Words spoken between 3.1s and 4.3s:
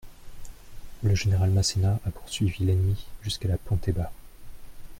jusqu'à la Ponteba.